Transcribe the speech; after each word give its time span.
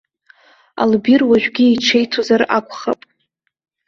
Албир 0.81 1.21
уажәгьы 1.29 1.65
иҽеиҭозар 1.69 2.41
акәхап. 2.57 2.99